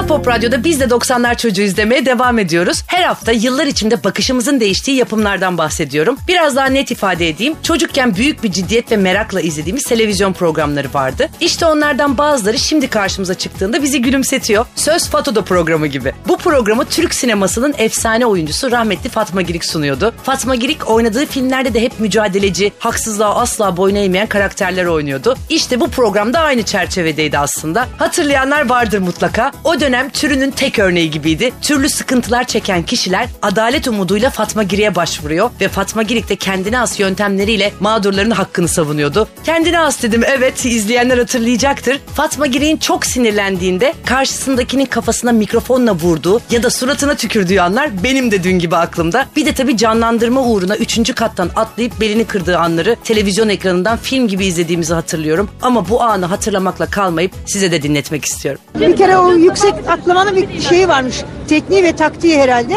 Pop 0.08 0.28
Radyo'da 0.28 0.64
biz 0.64 0.80
de 0.80 0.84
90'lar 0.84 1.38
çocuğu 1.38 1.62
izlemeye 1.62 2.06
devam 2.06 2.40
ediyoruz. 2.40 2.84
Her 2.88 3.04
hafta 3.04 3.32
yıllar 3.32 3.68
içinde 3.68 4.04
bakışımızın 4.04 4.60
değiştiği 4.60 4.98
yapımlardan 4.98 5.58
bahsediyorum. 5.58 6.18
Biraz 6.28 6.56
daha 6.56 6.66
net 6.66 6.92
ifade 6.92 7.30
edeyim. 7.30 7.56
Çocukken 7.64 8.16
büyük 8.16 8.44
bir 8.44 8.52
ciddiyet 8.52 8.92
ve 8.92 8.98
merakla 8.98 9.42
izlediğimiz 9.42 9.84
televizyon 9.84 10.34
programları 10.34 10.88
vardı. 10.94 11.30
İşte 11.40 11.66
onlardan 11.66 12.18
bazıları 12.18 12.58
şimdi 12.60 12.88
karşımıza 12.88 13.34
çıktığında 13.34 13.84
bizi 13.84 14.02
gülümsetiyor. 14.02 14.66
Söz 14.76 15.10
Fato'da 15.10 15.42
programı 15.42 15.88
gibi. 15.88 16.14
Bu 16.28 16.38
programı 16.38 16.86
Türk 16.86 17.14
sinemasının 17.14 17.76
efsane 17.78 18.26
oyuncusu 18.26 18.72
rahmetli 18.72 19.10
Fatma 19.10 19.42
Girik 19.42 19.66
sunuyordu. 19.66 20.14
Fatma 20.24 20.56
Girik 20.56 20.90
oynadığı 20.90 21.26
filmlerde 21.26 21.74
de 21.74 21.82
hep 21.82 22.00
mücadeleci, 22.00 22.72
haksızlığa 22.80 23.36
asla 23.36 23.78
boyun 23.78 23.96
eğmeyen 23.96 24.28
karakterler 24.28 24.86
oynuyordu. 24.86 25.38
İşte 25.50 25.80
bu 25.80 25.90
programda 25.90 26.40
aynı 26.40 26.64
çerçevedeydi 26.64 27.38
aslında. 27.38 27.88
Hatırlayanlar 27.98 28.70
vardır 28.70 29.00
mutlaka. 29.00 29.52
O 29.64 29.80
dönem 29.80 29.97
türünün 30.10 30.52
tek 30.52 30.80
örneği 30.80 31.12
gibiydi. 31.12 31.52
Türlü 31.62 31.90
sıkıntılar 31.90 32.44
çeken 32.44 32.84
kişiler 32.84 33.30
adalet 33.42 33.88
umuduyla 33.88 34.30
Fatma 34.30 34.64
Girik'e 34.64 34.96
başvuruyor 34.96 35.50
ve 35.62 35.68
Fatma 35.68 36.04
Girik 36.04 36.30
de 36.30 36.36
kendine 36.36 36.78
has 36.78 37.00
yöntemleriyle 37.00 37.74
mağdurların 37.80 38.32
hakkını 38.32 38.68
savunuyordu. 38.68 39.28
Kendine 39.44 39.78
has 39.78 40.04
dedim 40.04 40.24
evet 40.26 40.66
izleyenler 40.66 41.18
hatırlayacaktır. 41.18 42.00
Fatma 42.14 42.48
Girik'in 42.48 42.78
çok 42.78 43.06
sinirlendiğinde 43.06 43.94
karşısındakinin 44.06 44.86
kafasına 44.86 45.32
mikrofonla 45.32 45.96
vurduğu 45.96 46.42
ya 46.52 46.64
da 46.64 46.70
suratına 46.70 47.16
tükürdüğü 47.16 47.60
anlar 47.60 48.04
benim 48.04 48.32
de 48.32 48.44
dün 48.44 48.60
gibi 48.60 48.76
aklımda. 48.76 49.26
Bir 49.36 49.46
de 49.46 49.54
tabii 49.54 49.78
canlandırma 49.78 50.42
uğruna 50.42 50.78
3. 50.78 51.16
kattan 51.16 51.50
atlayıp 51.56 52.00
belini 52.02 52.26
kırdığı 52.26 52.58
anları 52.58 52.96
televizyon 53.04 53.50
ekranından 53.50 53.98
film 53.98 54.28
gibi 54.28 54.46
izlediğimizi 54.46 54.94
hatırlıyorum. 54.94 55.50
Ama 55.62 55.90
bu 55.90 56.02
anı 56.04 56.26
hatırlamakla 56.26 56.86
kalmayıp 56.86 57.32
size 57.46 57.72
de 57.72 57.84
dinletmek 57.84 58.26
istiyorum. 58.26 58.62
Bir 58.80 58.96
kere 58.96 59.18
o 59.18 59.34
yüksek 59.34 59.74
atlamanın 59.88 60.36
bir 60.36 60.62
şeyi 60.62 60.88
varmış. 60.88 61.24
Tekniği 61.48 61.84
ve 61.84 61.96
taktiği 61.96 62.40
herhalde. 62.40 62.74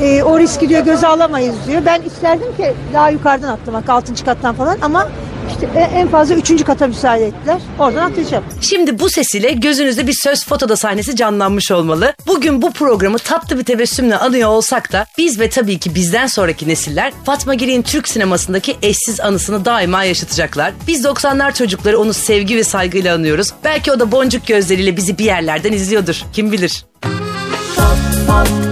Ee, 0.00 0.22
o 0.22 0.38
riski 0.38 0.68
diyor 0.68 0.84
göze 0.84 1.06
alamayız 1.06 1.54
diyor. 1.66 1.82
Ben 1.86 2.02
isterdim 2.02 2.56
ki 2.56 2.72
daha 2.92 3.10
yukarıdan 3.10 3.48
atlamak, 3.48 3.88
altıncı 3.88 4.24
kattan 4.24 4.54
falan 4.54 4.76
ama 4.82 5.08
İşte 5.52 5.68
e- 5.80 5.98
en 5.98 6.08
fazla 6.08 6.34
üçüncü 6.34 6.64
kata 6.64 6.86
müsaade 6.86 7.26
ettiler. 7.26 7.60
Oradan 7.78 8.10
atlayacağım. 8.10 8.44
Şimdi 8.60 8.98
bu 8.98 9.10
sesiyle 9.10 9.52
gözünüzde 9.52 10.06
bir 10.06 10.14
söz 10.22 10.46
fotoda 10.46 10.76
sahnesi 10.76 11.16
canlanmış 11.16 11.70
olmalı. 11.70 12.14
Bugün 12.26 12.62
bu 12.62 12.72
programı 12.72 13.18
tatlı 13.18 13.58
bir 13.58 13.64
tebessümle 13.64 14.16
anıyor 14.16 14.48
olsak 14.48 14.92
da 14.92 15.06
biz 15.18 15.40
ve 15.40 15.50
tabii 15.50 15.78
ki 15.78 15.94
bizden 15.94 16.26
sonraki 16.26 16.68
nesiller 16.68 17.12
Fatma 17.24 17.54
Giri'nin 17.54 17.82
Türk 17.82 18.08
sinemasındaki 18.08 18.76
eşsiz 18.82 19.20
anısını 19.20 19.64
daima 19.64 20.04
yaşatacaklar. 20.04 20.72
Biz 20.86 21.04
90'lar 21.04 21.54
çocukları 21.54 21.98
onu 21.98 22.12
sevgi 22.12 22.56
ve 22.56 22.64
saygıyla 22.64 23.14
anıyoruz. 23.14 23.52
Belki 23.64 23.92
o 23.92 24.00
da 24.00 24.12
boncuk 24.12 24.46
gözleriyle 24.46 24.96
bizi 24.96 25.18
bir 25.18 25.24
yerlerden 25.24 25.72
izliyordur. 25.72 26.22
Kim 26.32 26.52
bilir? 26.52 26.84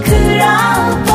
Kral 0.05 1.05
Pop 1.05 1.10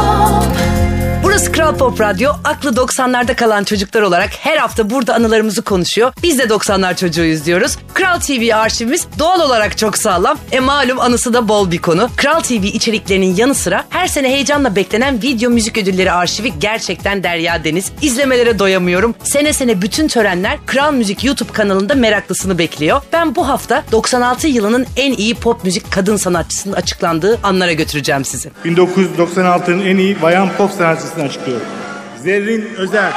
Burası 1.37 1.53
Kral 1.53 1.77
Pop 1.77 2.01
Radyo. 2.01 2.33
Aklı 2.45 2.71
90'larda 2.71 3.35
kalan 3.35 3.65
çocuklar 3.65 4.03
olarak 4.03 4.31
her 4.41 4.57
hafta 4.57 4.91
burada 4.91 5.15
anılarımızı 5.15 5.63
konuşuyor. 5.63 6.13
Biz 6.23 6.39
de 6.39 6.43
90'lar 6.43 6.97
çocuğuyuz 6.97 7.47
diyoruz. 7.47 7.77
Kral 7.95 8.21
TV 8.21 8.55
arşivimiz 8.55 9.07
doğal 9.19 9.41
olarak 9.41 9.79
çok 9.79 9.99
sağlam. 9.99 10.39
E 10.53 10.61
malum 10.61 11.01
anısı 11.01 11.33
da 11.33 11.49
bol 11.49 11.71
bir 11.71 11.79
konu. 11.79 12.11
Kral 12.17 12.41
TV 12.41 12.53
içeriklerinin 12.53 13.37
yanı 13.37 13.55
sıra 13.55 13.85
her 13.91 14.07
sene 14.07 14.29
heyecanla 14.29 14.77
beklenen 14.77 15.23
video 15.23 15.51
müzik 15.51 15.79
ödülleri 15.79 16.13
arşivi 16.13 16.53
gerçekten 16.59 17.23
derya 17.23 17.65
deniz. 17.65 17.93
İzlemelere 18.03 18.59
doyamıyorum. 18.59 19.15
Sene 19.23 19.53
sene 19.53 19.83
bütün 19.83 20.09
törenler 20.09 20.59
Kral 20.67 20.93
Müzik 20.93 21.25
YouTube 21.25 21.53
kanalında 21.53 21.95
meraklısını 21.95 22.59
bekliyor. 22.59 23.03
Ben 23.13 23.35
bu 23.35 23.49
hafta 23.49 23.85
96 23.93 24.49
yılının 24.49 24.87
en 24.97 25.13
iyi 25.13 25.35
pop 25.35 25.65
müzik 25.65 25.93
kadın 25.93 26.17
sanatçısının 26.17 26.75
açıklandığı 26.75 27.39
anlara 27.43 27.73
götüreceğim 27.73 28.25
sizi. 28.25 28.51
1996'nın 28.65 29.87
en 29.87 29.97
iyi 29.97 30.23
bayan 30.23 30.49
pop 30.59 30.71
sanatçısını 30.73 31.26
açıklıyorum. 31.27 31.67
Zerrin 32.23 32.75
Özer. 32.77 33.13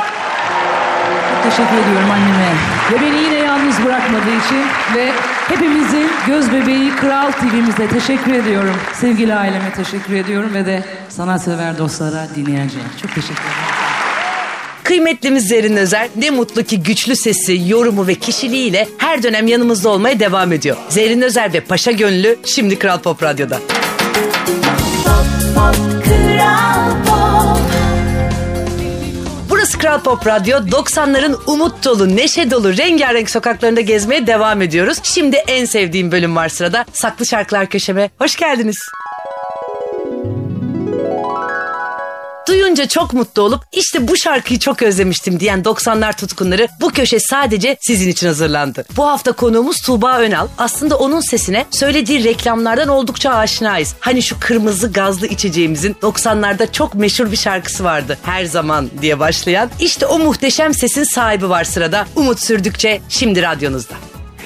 Teşekkür 1.44 1.78
ediyorum 1.78 2.12
anneme. 2.12 2.54
Ve 2.92 3.02
beni 3.02 3.24
yine 3.24 3.36
yalnız 3.36 3.86
bırakmadığı 3.86 4.36
için 4.46 4.64
ve 4.96 5.12
hepimizin 5.48 6.10
göz 6.28 6.52
bebeği 6.52 6.96
Kral 6.96 7.32
TV'mize 7.32 7.88
teşekkür 7.88 8.34
ediyorum. 8.34 8.76
Sevgili 8.94 9.36
aileme 9.36 9.74
teşekkür 9.74 10.14
ediyorum 10.14 10.54
ve 10.54 10.66
de 10.66 10.84
sanatsever 11.10 11.78
dostlara, 11.78 12.28
dinleyeceğim. 12.36 12.88
Çok 13.02 13.16
teşekkür 13.16 13.34
ederim. 13.34 13.90
Kıymetlimiz 14.84 15.48
Zerrin 15.48 15.78
Özer 15.78 16.10
ne 16.16 16.30
mutlu 16.30 16.64
ki 16.64 16.84
güçlü 16.84 17.16
sesi, 17.16 17.62
yorumu 17.68 18.08
ve 18.08 18.16
kişiliğiyle 18.16 18.88
her 18.98 19.24
dönem 19.24 19.48
yanımızda 19.48 19.90
olmaya 19.90 20.20
devam 20.20 20.54
ediyor. 20.54 20.78
Zerrin 20.90 21.22
Özer 21.22 21.54
ve 21.54 21.60
Paşa 21.60 21.92
Gönlü 21.92 22.38
şimdi 22.46 22.80
Kral 22.80 23.00
Pop 23.00 23.24
Radyo'da. 23.24 23.60
Kral 25.56 26.19
Kral 29.90 30.00
Pop 30.00 30.28
Radyo. 30.28 30.58
90'ların 30.58 31.36
umut 31.48 31.86
dolu, 31.86 32.16
neşe 32.16 32.52
dolu, 32.52 32.78
rengarenk 32.78 33.30
sokaklarında 33.30 33.82
gezmeye 33.82 34.28
devam 34.28 34.62
ediyoruz. 34.62 35.00
Şimdi 35.04 35.36
en 35.36 35.66
sevdiğim 35.66 36.12
bölüm 36.12 36.36
var 36.36 36.50
sırada. 36.50 36.86
Saklı 36.94 37.26
Şarkılar 37.26 37.66
Köşeme. 37.66 38.10
Hoş 38.20 38.36
geldiniz. 38.36 38.78
Duyunca 42.50 42.88
çok 42.88 43.14
mutlu 43.14 43.42
olup 43.42 43.64
işte 43.72 44.08
bu 44.08 44.18
şarkıyı 44.18 44.60
çok 44.60 44.82
özlemiştim 44.82 45.40
diyen 45.40 45.62
90'lar 45.62 46.18
tutkunları 46.18 46.68
bu 46.82 46.90
köşe 46.90 47.20
sadece 47.20 47.78
sizin 47.82 48.10
için 48.10 48.28
hazırlandı. 48.28 48.86
Bu 48.98 49.08
hafta 49.08 49.32
konuğumuz 49.32 49.82
Tuğba 49.82 50.18
Önal. 50.18 50.48
Aslında 50.58 50.98
onun 50.98 51.20
sesine 51.20 51.66
söylediği 51.72 52.24
reklamlardan 52.24 52.88
oldukça 52.88 53.32
aşinayız. 53.32 53.96
Hani 54.00 54.24
şu 54.24 54.40
kırmızı 54.40 54.92
gazlı 54.92 55.28
içeceğimizin 55.28 55.94
90'larda 55.94 56.72
çok 56.72 56.96
meşhur 56.96 57.32
bir 57.32 57.38
şarkısı 57.38 57.84
vardı. 57.84 58.18
Her 58.24 58.46
zaman 58.46 58.90
diye 59.02 59.20
başlayan. 59.20 59.70
İşte 59.80 60.06
o 60.06 60.20
muhteşem 60.20 60.74
sesin 60.74 61.04
sahibi 61.04 61.50
var 61.50 61.64
sırada. 61.64 62.08
Umut 62.16 62.46
Sürdükçe 62.46 63.02
şimdi 63.10 63.42
radyonuzda. 63.42 63.94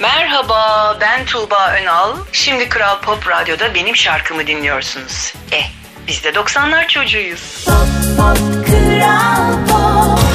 Merhaba 0.00 0.96
ben 1.00 1.24
Tuğba 1.24 1.74
Önal. 1.82 2.16
Şimdi 2.32 2.68
Kral 2.68 3.00
Pop 3.00 3.28
Radyo'da 3.28 3.74
benim 3.74 3.96
şarkımı 3.96 4.46
dinliyorsunuz. 4.46 5.34
Eh 5.52 5.83
biz 6.06 6.24
de 6.24 6.28
90'lar 6.28 6.88
çocuğuyuz. 6.88 7.64
Kral 8.66 9.66
Pop 9.68 10.33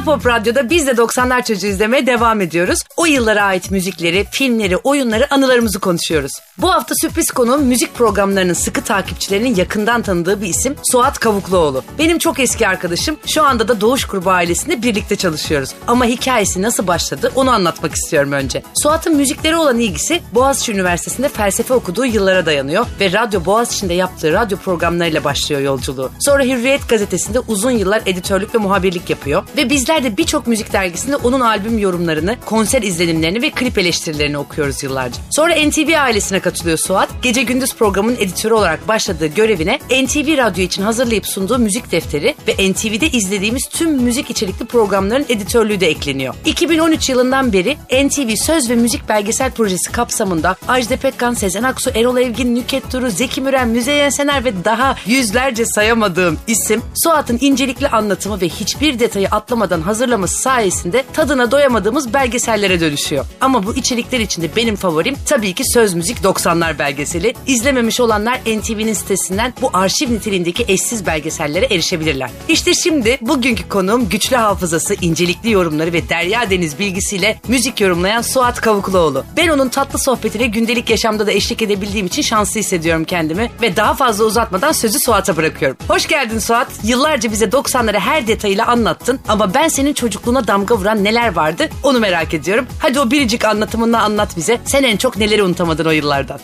Kral 0.00 0.16
Pop 0.16 0.26
Radyo'da 0.26 0.70
biz 0.70 0.86
de 0.86 0.90
90'lar 0.90 1.44
çocuğu 1.44 1.66
izlemeye 1.66 2.06
devam 2.06 2.40
ediyoruz. 2.40 2.78
O 2.96 3.06
yıllara 3.06 3.42
ait 3.42 3.70
müzikleri, 3.70 4.26
filmleri, 4.30 4.76
oyunları, 4.76 5.34
anılarımızı 5.34 5.78
konuşuyoruz. 5.80 6.32
Bu 6.58 6.70
hafta 6.70 6.94
sürpriz 7.00 7.30
konuğum 7.30 7.62
müzik 7.62 7.94
programlarının 7.94 8.52
sıkı 8.52 8.84
takipçilerinin 8.84 9.54
yakından 9.54 10.02
tanıdığı 10.02 10.42
bir 10.42 10.46
isim 10.46 10.76
Suat 10.90 11.18
Kavukluoğlu. 11.18 11.84
Benim 11.98 12.18
çok 12.18 12.40
eski 12.40 12.68
arkadaşım. 12.68 13.16
Şu 13.26 13.42
anda 13.42 13.68
da 13.68 13.80
Doğuş 13.80 14.04
Grubu 14.04 14.30
ailesinde 14.30 14.82
birlikte 14.82 15.16
çalışıyoruz. 15.16 15.70
Ama 15.86 16.04
hikayesi 16.04 16.62
nasıl 16.62 16.86
başladı 16.86 17.32
onu 17.34 17.50
anlatmak 17.50 17.94
istiyorum 17.94 18.32
önce. 18.32 18.62
Suat'ın 18.82 19.16
müzikleri 19.16 19.56
olan 19.56 19.78
ilgisi 19.78 20.22
Boğaziçi 20.34 20.72
Üniversitesi'nde 20.72 21.28
felsefe 21.28 21.74
okuduğu 21.74 22.06
yıllara 22.06 22.46
dayanıyor 22.46 22.86
ve 23.00 23.12
Radyo 23.12 23.44
Boğaziçi'nde 23.44 23.94
yaptığı 23.94 24.32
radyo 24.32 24.58
programlarıyla 24.58 25.24
başlıyor 25.24 25.60
yolculuğu. 25.60 26.10
Sonra 26.20 26.44
Hürriyet 26.44 26.88
gazetesinde 26.88 27.40
uzun 27.40 27.70
yıllar 27.70 28.02
editörlük 28.06 28.54
ve 28.54 28.58
muhabirlik 28.58 29.10
yapıyor 29.10 29.42
ve 29.56 29.70
bizler 29.70 29.89
de 29.90 30.16
birçok 30.16 30.46
müzik 30.46 30.72
dergisinde 30.72 31.16
onun 31.16 31.40
albüm 31.40 31.78
yorumlarını, 31.78 32.36
konser 32.44 32.82
izlenimlerini 32.82 33.42
ve 33.42 33.50
klip 33.50 33.78
eleştirilerini 33.78 34.38
okuyoruz 34.38 34.82
yıllarca. 34.82 35.16
Sonra 35.30 35.54
NTV 35.54 35.94
ailesine 35.98 36.40
katılıyor 36.40 36.78
Suat. 36.78 37.08
Gece 37.22 37.42
gündüz 37.42 37.74
programın 37.74 38.16
editörü 38.18 38.54
olarak 38.54 38.88
başladığı 38.88 39.26
görevine 39.26 39.78
NTV 39.90 40.36
Radyo 40.36 40.64
için 40.64 40.82
hazırlayıp 40.82 41.26
sunduğu 41.26 41.58
müzik 41.58 41.92
defteri 41.92 42.34
ve 42.48 42.72
NTV'de 42.72 43.08
izlediğimiz 43.08 43.66
tüm 43.66 43.90
müzik 43.90 44.30
içerikli 44.30 44.64
programların 44.64 45.26
editörlüğü 45.28 45.80
de 45.80 45.88
ekleniyor. 45.88 46.34
2013 46.44 47.08
yılından 47.08 47.52
beri 47.52 47.76
NTV 48.06 48.36
Söz 48.36 48.70
ve 48.70 48.74
Müzik 48.74 49.08
Belgesel 49.08 49.50
Projesi 49.50 49.92
kapsamında 49.92 50.56
Ajda 50.68 50.96
Pekkan, 50.96 51.34
Sezen 51.34 51.62
Aksu, 51.62 51.90
Erol 51.94 52.16
Evgin, 52.16 52.54
Nüket 52.54 52.92
Duru, 52.92 53.10
Zeki 53.10 53.40
Müren, 53.40 53.68
Müzeyyen 53.68 54.10
Sener 54.10 54.44
ve 54.44 54.64
daha 54.64 54.96
yüzlerce 55.06 55.64
sayamadığım 55.66 56.38
isim 56.46 56.82
Suat'ın 56.94 57.38
incelikli 57.40 57.88
anlatımı 57.88 58.40
ve 58.40 58.48
hiçbir 58.48 58.98
detayı 58.98 59.28
atlamadan 59.28 59.79
hazırlaması 59.80 60.42
sayesinde 60.42 61.04
tadına 61.12 61.50
doyamadığımız 61.50 62.14
belgesellere 62.14 62.80
dönüşüyor. 62.80 63.26
Ama 63.40 63.66
bu 63.66 63.74
içerikler 63.74 64.20
içinde 64.20 64.56
benim 64.56 64.76
favorim 64.76 65.16
tabii 65.26 65.52
ki 65.52 65.64
Söz 65.64 65.94
Müzik 65.94 66.18
90'lar 66.18 66.78
belgeseli. 66.78 67.34
İzlememiş 67.46 68.00
olanlar 68.00 68.40
NTV'nin 68.40 68.92
sitesinden 68.92 69.54
bu 69.62 69.70
arşiv 69.72 70.12
niteliğindeki 70.12 70.64
eşsiz 70.68 71.06
belgesellere 71.06 71.66
erişebilirler. 71.66 72.30
İşte 72.48 72.74
şimdi 72.74 73.18
bugünkü 73.20 73.68
konuğum 73.68 74.08
güçlü 74.08 74.36
hafızası, 74.36 74.94
incelikli 74.94 75.50
yorumları 75.50 75.92
ve 75.92 76.08
derya 76.08 76.50
deniz 76.50 76.78
bilgisiyle 76.78 77.40
müzik 77.48 77.80
yorumlayan 77.80 78.22
Suat 78.22 78.60
Kavukluoğlu. 78.60 79.24
Ben 79.36 79.48
onun 79.48 79.68
tatlı 79.68 79.98
sohbetine 79.98 80.46
gündelik 80.46 80.90
yaşamda 80.90 81.26
da 81.26 81.32
eşlik 81.32 81.62
edebildiğim 81.62 82.06
için 82.06 82.22
şanslı 82.22 82.60
hissediyorum 82.60 83.04
kendimi 83.04 83.50
ve 83.62 83.76
daha 83.76 83.94
fazla 83.94 84.24
uzatmadan 84.24 84.72
sözü 84.72 84.98
Suat'a 84.98 85.36
bırakıyorum. 85.36 85.76
Hoş 85.88 86.08
geldin 86.08 86.38
Suat. 86.38 86.68
Yıllarca 86.82 87.32
bize 87.32 87.44
90'ları 87.44 87.98
her 87.98 88.26
detayıyla 88.26 88.66
anlattın 88.66 89.20
ama 89.28 89.54
ben 89.54 89.68
senin 89.70 89.94
çocukluğuna 89.94 90.46
damga 90.46 90.76
vuran 90.76 91.04
neler 91.04 91.36
vardı 91.36 91.68
onu 91.82 92.00
merak 92.00 92.34
ediyorum. 92.34 92.66
Hadi 92.78 93.00
o 93.00 93.10
biricik 93.10 93.44
anlatımını 93.44 94.00
anlat 94.02 94.36
bize. 94.36 94.60
Sen 94.64 94.82
en 94.82 94.96
çok 94.96 95.16
neleri 95.16 95.42
unutamadın 95.42 95.84
o 95.84 95.90
yıllardan? 95.90 96.40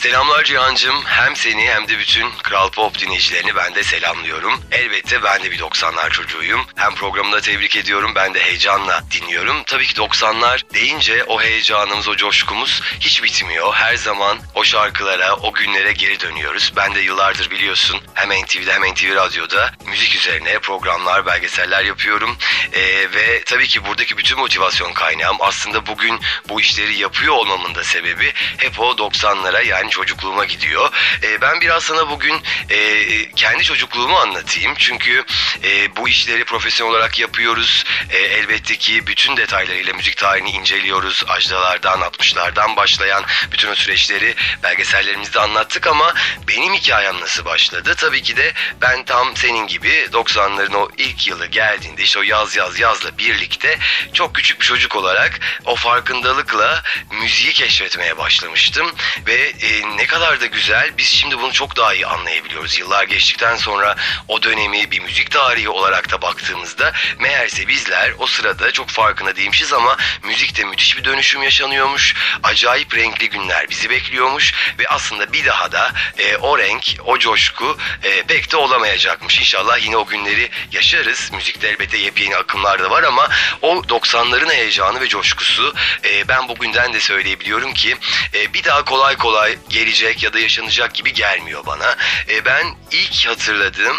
Selamlar 0.00 0.44
Cihan'cığım. 0.44 1.04
Hem 1.04 1.36
seni 1.36 1.68
hem 1.68 1.88
de 1.88 1.98
bütün 1.98 2.30
Kral 2.42 2.70
Pop 2.70 2.98
dinleyicilerini 2.98 3.56
ben 3.56 3.74
de 3.74 3.82
selamlıyorum. 3.82 4.60
Elbette 4.72 5.22
ben 5.22 5.42
de 5.42 5.50
bir 5.50 5.58
90'lar 5.58 6.10
çocuğuyum. 6.10 6.60
Hem 6.76 6.94
programında 6.94 7.40
tebrik 7.40 7.76
ediyorum 7.76 8.12
ben 8.14 8.34
de 8.34 8.40
heyecanla 8.40 9.02
dinliyorum. 9.10 9.62
Tabii 9.66 9.86
ki 9.86 9.94
90'lar 9.94 10.62
deyince 10.74 11.24
o 11.24 11.42
heyecanımız, 11.42 12.08
o 12.08 12.16
coşkumuz 12.16 12.82
hiç 13.00 13.22
bitmiyor. 13.22 13.74
Her 13.74 13.96
zaman 13.96 14.38
o 14.54 14.64
şarkılara, 14.64 15.36
o 15.36 15.52
günlere 15.52 15.92
geri 15.92 16.20
dönüyoruz. 16.20 16.72
Ben 16.76 16.94
de 16.94 17.00
yıllardır 17.00 17.50
biliyorsun 17.50 18.00
hem 18.14 18.30
NTV'de 18.30 18.72
hem 18.72 18.82
NTV 18.82 19.14
Radyo'da 19.14 19.72
müzik 19.86 20.16
üzerine 20.16 20.58
programlar, 20.58 21.26
belgeseller 21.26 21.84
yapıyorum. 21.84 22.36
Ee, 22.72 22.80
ve 23.14 23.44
tabii 23.44 23.68
ki 23.68 23.84
buradaki 23.84 24.18
bütün 24.18 24.38
motivasyon 24.38 24.92
kaynağım 24.92 25.36
aslında 25.40 25.86
bugün 25.86 26.20
bu 26.48 26.60
işleri 26.60 26.98
yapıyor 26.98 27.34
olmamın 27.34 27.74
da 27.74 27.84
sebebi 27.84 28.32
hep 28.56 28.80
o 28.80 28.90
90'lara 28.90 29.66
yani 29.66 29.89
çocukluğuma 29.90 30.44
gidiyor. 30.44 30.92
Ee, 31.22 31.40
ben 31.40 31.60
biraz 31.60 31.84
sana 31.84 32.10
bugün 32.10 32.42
e, 32.70 33.30
kendi 33.30 33.62
çocukluğumu 33.62 34.16
anlatayım. 34.16 34.74
Çünkü 34.78 35.24
e, 35.64 35.96
bu 35.96 36.08
işleri 36.08 36.44
profesyonel 36.44 36.94
olarak 36.94 37.18
yapıyoruz. 37.18 37.84
E, 38.10 38.18
elbette 38.18 38.76
ki 38.76 39.06
bütün 39.06 39.36
detaylarıyla 39.36 39.94
müzik 39.94 40.16
tarihini 40.16 40.50
inceliyoruz. 40.50 41.24
Ajdalardan, 41.28 42.00
60'lardan 42.00 42.76
başlayan 42.76 43.24
bütün 43.52 43.68
o 43.68 43.74
süreçleri 43.74 44.34
belgesellerimizde 44.62 45.40
anlattık 45.40 45.86
ama 45.86 46.14
benim 46.48 46.74
hikayem 46.74 47.20
nasıl 47.20 47.44
başladı? 47.44 47.94
Tabii 47.96 48.22
ki 48.22 48.36
de 48.36 48.52
ben 48.82 49.04
tam 49.04 49.36
senin 49.36 49.66
gibi 49.66 50.08
90'ların 50.12 50.76
o 50.76 50.88
ilk 50.96 51.26
yılı 51.26 51.46
geldiğinde 51.46 52.02
işte 52.02 52.18
o 52.18 52.22
yaz 52.22 52.56
yaz 52.56 52.80
yazla 52.80 53.18
birlikte 53.18 53.78
çok 54.12 54.34
küçük 54.34 54.60
bir 54.60 54.66
çocuk 54.66 54.96
olarak 54.96 55.40
o 55.64 55.76
farkındalıkla 55.76 56.82
müziği 57.10 57.52
keşfetmeye 57.52 58.18
başlamıştım 58.18 58.92
ve 59.26 59.52
e, 59.62 59.79
ne 59.96 60.06
kadar 60.06 60.40
da 60.40 60.46
güzel. 60.46 60.90
Biz 60.98 61.08
şimdi 61.08 61.38
bunu 61.38 61.52
çok 61.52 61.76
daha 61.76 61.94
iyi 61.94 62.06
anlayabiliyoruz. 62.06 62.78
Yıllar 62.78 63.04
geçtikten 63.04 63.56
sonra 63.56 63.96
o 64.28 64.42
dönemi 64.42 64.90
bir 64.90 65.00
müzik 65.00 65.30
tarihi 65.30 65.68
olarak 65.68 66.10
da 66.10 66.22
baktığımızda 66.22 66.92
meğerse 67.18 67.68
bizler 67.68 68.12
o 68.18 68.26
sırada 68.26 68.70
çok 68.72 68.88
farkında 68.88 69.36
değilmişiz 69.36 69.72
ama 69.72 69.96
müzikte 70.22 70.64
müthiş 70.64 70.98
bir 70.98 71.04
dönüşüm 71.04 71.42
yaşanıyormuş. 71.42 72.14
Acayip 72.42 72.94
renkli 72.94 73.28
günler 73.28 73.70
bizi 73.70 73.90
bekliyormuş 73.90 74.54
ve 74.78 74.88
aslında 74.88 75.32
bir 75.32 75.46
daha 75.46 75.72
da 75.72 75.92
e, 76.18 76.36
o 76.36 76.58
renk, 76.58 76.96
o 77.04 77.18
coşku 77.18 77.78
e, 78.02 78.22
pek 78.22 78.52
de 78.52 78.56
olamayacakmış. 78.56 79.38
İnşallah 79.38 79.84
yine 79.84 79.96
o 79.96 80.06
günleri 80.06 80.50
yaşarız. 80.72 81.30
Müzikte 81.32 81.68
elbette 81.68 81.98
yepyeni 81.98 82.36
akımlar 82.36 82.82
da 82.82 82.90
var 82.90 83.02
ama 83.02 83.28
o 83.62 83.76
90'ların 83.76 84.52
heyecanı 84.52 85.00
ve 85.00 85.08
coşkusu 85.08 85.74
e, 86.04 86.28
ben 86.28 86.48
bugünden 86.48 86.92
de 86.92 87.00
söyleyebiliyorum 87.00 87.74
ki 87.74 87.96
e, 88.34 88.54
bir 88.54 88.64
daha 88.64 88.84
kolay 88.84 89.16
kolay 89.16 89.58
gelecek 89.70 90.22
ya 90.22 90.32
da 90.32 90.38
yaşanacak 90.38 90.94
gibi 90.94 91.12
gelmiyor 91.12 91.66
bana. 91.66 91.96
E, 92.28 92.44
ben 92.44 92.66
ilk 92.90 93.26
hatırladığım 93.26 93.96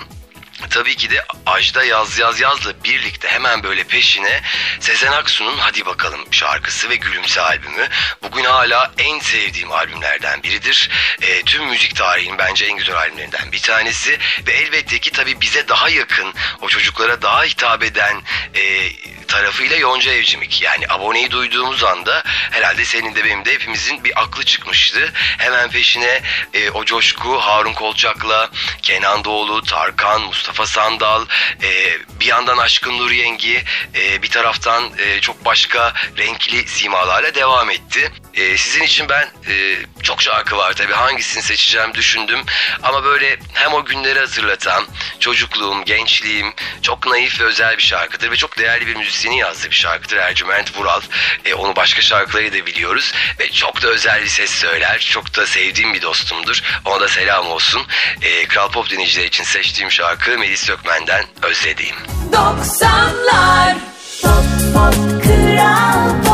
Tabii 0.70 0.96
ki 0.96 1.10
de 1.10 1.26
Ajda 1.46 1.84
Yaz 1.84 2.20
Yaz 2.20 2.40
Yaz'la 2.40 2.84
birlikte 2.84 3.28
hemen 3.28 3.64
böyle 3.64 3.84
peşine 3.84 4.42
Sezen 4.80 5.12
Aksu'nun 5.12 5.58
Hadi 5.58 5.86
Bakalım 5.86 6.34
şarkısı 6.34 6.90
ve 6.90 6.96
Gülümse 6.96 7.42
albümü. 7.42 7.88
Bugün 8.24 8.44
hala 8.44 8.92
en 8.98 9.20
sevdiğim 9.20 9.72
albümlerden 9.72 10.44
biridir. 10.44 10.90
E, 11.22 11.42
tüm 11.42 11.66
müzik 11.66 11.96
tarihinin 11.96 12.38
bence 12.38 12.66
en 12.66 12.78
güzel 12.78 12.96
albümlerinden 12.96 13.52
bir 13.52 13.62
tanesi. 13.62 14.20
Ve 14.48 14.52
elbette 14.52 15.00
ki 15.00 15.12
tabii 15.12 15.42
bize 15.42 15.68
daha 15.68 15.90
yakın, 15.90 16.34
o 16.62 16.68
çocuklara 16.68 17.22
daha 17.22 17.44
hitap 17.44 17.84
eden 17.84 18.22
e, 18.56 18.92
tarafıyla 19.28 19.78
Yonca 19.78 20.12
Evcimik. 20.12 20.62
Yani 20.62 20.86
aboneyi 20.90 21.32
duyduğumuz 21.32 21.84
anda 21.84 22.24
herhalde 22.26 22.86
senin 22.86 23.16
de 23.16 23.26
benim 23.26 23.46
de 23.46 23.54
hepimizin 23.54 24.04
bir 24.04 24.22
aklı 24.22 24.44
çıkmıştı. 24.44 25.14
Hemen 25.16 25.70
peşine 25.70 26.22
e, 26.54 26.70
o 26.70 26.86
coşku 26.86 27.38
Harun 27.38 27.74
Kolçak'la 27.74 28.50
Kenan 28.82 29.24
Doğulu, 29.24 29.64
Tarkan, 29.64 30.22
Mustafa 30.22 30.51
Sandal, 30.66 31.26
e, 31.64 31.98
bir 32.20 32.26
yandan 32.26 32.58
Aşkın 32.58 32.98
Nur 32.98 33.12
Yengi, 33.12 33.64
e, 33.96 34.22
bir 34.22 34.30
taraftan 34.30 34.92
e, 34.98 35.22
çok 35.22 35.46
başka 35.46 35.94
renkli 36.18 36.68
simalarla 36.68 37.36
devam 37.36 37.70
etti. 37.70 38.12
E, 38.34 38.58
sizin 38.58 38.84
için 38.84 39.10
ben 39.10 39.30
e, 39.50 39.78
çok 40.04 40.22
şarkı 40.22 40.58
var 40.58 40.74
tabii 40.74 40.94
hangisini 40.94 41.44
seçeceğim 41.44 41.94
düşündüm. 41.94 42.40
Ama 42.84 43.04
böyle 43.04 43.38
hem 43.54 43.74
o 43.74 43.86
günleri 43.86 44.20
hatırlatan 44.20 44.88
çocukluğum, 45.20 45.86
gençliğim 45.86 46.54
çok 46.82 47.08
naif 47.08 47.40
ve 47.40 47.44
özel 47.44 47.78
bir 47.78 47.84
şarkıdır 47.84 48.32
ve 48.32 48.36
çok 48.36 48.58
değerli 48.58 48.88
bir 48.88 48.96
müzisyeni 48.96 49.38
yazdığı 49.38 49.70
bir 49.70 49.76
şarkıdır 49.76 50.18
Ercüment 50.18 50.78
Vural. 50.78 51.02
E, 51.46 51.54
onu 51.54 51.76
başka 51.76 52.02
şarkıları 52.02 52.54
da 52.54 52.66
biliyoruz 52.66 53.14
ve 53.40 53.52
çok 53.52 53.82
da 53.82 53.88
özel 53.88 54.24
bir 54.24 54.28
ses 54.28 54.52
söyler. 54.52 55.00
Çok 55.00 55.36
da 55.36 55.48
sevdiğim 55.48 55.94
bir 55.94 56.02
dostumdur. 56.02 56.62
Ona 56.86 57.02
da 57.02 57.08
selam 57.08 57.48
olsun. 57.48 57.82
E, 58.22 58.48
Kral 58.48 58.72
Pop 58.72 58.90
dinleyiciler 58.90 59.26
için 59.26 59.44
seçtiğim 59.44 59.92
şarkı 59.92 60.38
Melis 60.42 60.60
Sökmen'den 60.60 61.26
Özlediğim. 61.44 61.96
90'lar 62.32 63.76
Pop 64.22 64.46
pop 64.74 65.24
kral 65.24 66.24
pop 66.24 66.31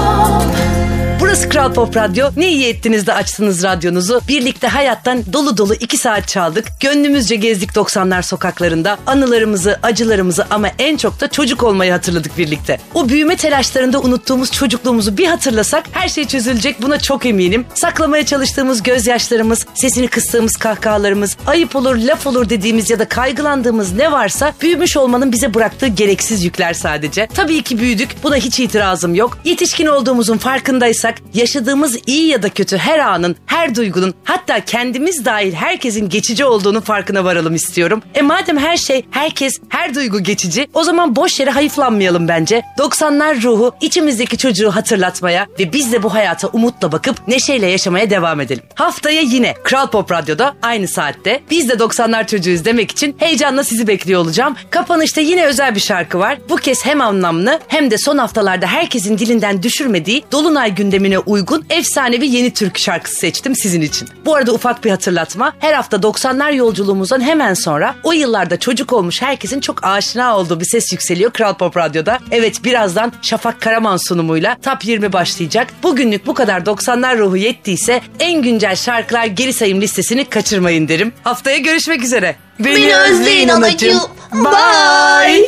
Burası 1.37 1.49
Kral 1.49 1.73
Pop 1.73 1.95
Radyo. 1.95 2.29
Ne 2.37 2.51
iyi 2.51 2.65
ettiniz 2.65 3.07
de 3.07 3.13
açtınız 3.13 3.63
radyonuzu. 3.63 4.21
Birlikte 4.27 4.67
hayattan 4.67 5.23
dolu 5.33 5.57
dolu 5.57 5.73
iki 5.73 5.97
saat 5.97 6.27
çaldık. 6.27 6.67
Gönlümüzce 6.79 7.35
gezdik 7.35 7.69
90'lar 7.71 8.23
sokaklarında. 8.23 8.97
Anılarımızı, 9.05 9.79
acılarımızı 9.83 10.45
ama 10.49 10.67
en 10.79 10.97
çok 10.97 11.21
da 11.21 11.27
çocuk 11.27 11.63
olmayı 11.63 11.91
hatırladık 11.91 12.37
birlikte. 12.37 12.79
O 12.93 13.09
büyüme 13.09 13.35
telaşlarında 13.35 14.01
unuttuğumuz 14.01 14.51
çocukluğumuzu 14.51 15.17
bir 15.17 15.27
hatırlasak 15.27 15.83
her 15.91 16.07
şey 16.07 16.27
çözülecek 16.27 16.81
buna 16.81 16.99
çok 16.99 17.25
eminim. 17.25 17.65
Saklamaya 17.73 18.25
çalıştığımız 18.25 18.83
gözyaşlarımız, 18.83 19.65
sesini 19.73 20.07
kıstığımız 20.07 20.55
kahkahalarımız, 20.55 21.37
ayıp 21.47 21.75
olur, 21.75 21.95
laf 21.95 22.27
olur 22.27 22.49
dediğimiz 22.49 22.89
ya 22.89 22.99
da 22.99 23.07
kaygılandığımız 23.07 23.93
ne 23.93 24.11
varsa 24.11 24.53
büyümüş 24.61 24.97
olmanın 24.97 25.31
bize 25.31 25.53
bıraktığı 25.53 25.87
gereksiz 25.87 26.43
yükler 26.43 26.73
sadece. 26.73 27.27
Tabii 27.33 27.61
ki 27.61 27.79
büyüdük. 27.79 28.09
Buna 28.23 28.35
hiç 28.35 28.59
itirazım 28.59 29.15
yok. 29.15 29.37
Yetişkin 29.45 29.85
olduğumuzun 29.85 30.37
farkındaysak 30.37 31.26
yaşadığımız 31.33 31.97
iyi 32.07 32.27
ya 32.27 32.43
da 32.43 32.49
kötü 32.49 32.77
her 32.77 32.99
anın, 32.99 33.35
her 33.45 33.75
duygunun 33.75 34.13
hatta 34.23 34.59
kendimiz 34.65 35.25
dahil 35.25 35.53
herkesin 35.53 36.09
geçici 36.09 36.45
olduğunu 36.45 36.81
farkına 36.81 37.23
varalım 37.23 37.55
istiyorum. 37.55 38.01
E 38.15 38.21
madem 38.21 38.57
her 38.57 38.77
şey, 38.77 39.05
herkes, 39.11 39.53
her 39.69 39.95
duygu 39.95 40.19
geçici 40.19 40.67
o 40.73 40.83
zaman 40.83 41.15
boş 41.15 41.39
yere 41.39 41.49
hayıflanmayalım 41.49 42.27
bence. 42.27 42.63
90'lar 42.77 43.43
ruhu 43.43 43.71
içimizdeki 43.81 44.37
çocuğu 44.37 44.71
hatırlatmaya 44.71 45.47
ve 45.59 45.73
biz 45.73 45.91
de 45.91 46.03
bu 46.03 46.13
hayata 46.13 46.47
umutla 46.47 46.91
bakıp 46.91 47.27
neşeyle 47.27 47.67
yaşamaya 47.67 48.09
devam 48.09 48.41
edelim. 48.41 48.63
Haftaya 48.75 49.21
yine 49.21 49.53
Kral 49.63 49.87
Pop 49.87 50.11
Radyo'da 50.11 50.55
aynı 50.61 50.87
saatte 50.87 51.41
biz 51.51 51.69
de 51.69 51.73
90'lar 51.73 52.27
çocuğuyuz 52.27 52.65
demek 52.65 52.91
için 52.91 53.15
heyecanla 53.19 53.63
sizi 53.63 53.87
bekliyor 53.87 54.21
olacağım. 54.21 54.55
Kapanışta 54.69 55.21
yine 55.21 55.45
özel 55.45 55.75
bir 55.75 55.79
şarkı 55.79 56.19
var. 56.19 56.37
Bu 56.49 56.55
kez 56.55 56.85
hem 56.85 57.01
anlamlı 57.01 57.59
hem 57.67 57.91
de 57.91 57.97
son 57.97 58.17
haftalarda 58.17 58.67
herkesin 58.67 59.17
dilinden 59.17 59.63
düşürmediği 59.63 60.23
Dolunay 60.31 60.75
gündemine 61.17 61.19
uygun 61.25 61.65
efsanevi 61.69 62.27
yeni 62.27 62.53
türkü 62.53 62.81
şarkısı 62.81 63.15
seçtim 63.15 63.55
sizin 63.55 63.81
için. 63.81 64.09
Bu 64.25 64.35
arada 64.35 64.53
ufak 64.53 64.83
bir 64.83 64.91
hatırlatma. 64.91 65.53
Her 65.59 65.73
hafta 65.73 65.97
90'lar 65.97 66.55
yolculuğumuzdan 66.55 67.21
hemen 67.21 67.53
sonra 67.53 67.95
o 68.03 68.11
yıllarda 68.13 68.59
çocuk 68.59 68.93
olmuş 68.93 69.21
herkesin 69.21 69.59
çok 69.59 69.83
aşina 69.83 70.37
olduğu 70.37 70.59
bir 70.59 70.65
ses 70.65 70.91
yükseliyor 70.91 71.31
Kral 71.31 71.53
Pop 71.53 71.77
Radyo'da. 71.77 72.19
Evet 72.31 72.63
birazdan 72.63 73.13
Şafak 73.21 73.61
Karaman 73.61 73.97
sunumuyla 73.97 74.57
Top 74.61 74.85
20 74.85 75.13
başlayacak. 75.13 75.67
Bugünlük 75.83 76.27
bu 76.27 76.33
kadar 76.33 76.61
90'lar 76.61 77.17
ruhu 77.17 77.37
yettiyse 77.37 78.01
en 78.19 78.41
güncel 78.41 78.75
şarkılar 78.75 79.25
geri 79.25 79.53
sayım 79.53 79.81
listesini 79.81 80.25
kaçırmayın 80.25 80.87
derim. 80.87 81.13
Haftaya 81.23 81.57
görüşmek 81.57 82.03
üzere. 82.03 82.35
Beni 82.59 82.95
özleyin 82.95 83.49
anacığım. 83.49 83.99
Bye. 84.33 85.47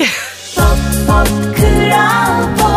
Pop 0.55 0.77
pop 1.08 1.27
kral 1.58 2.68